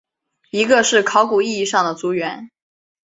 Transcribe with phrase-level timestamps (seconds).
[0.49, 2.49] 一个是考古意义上的族源。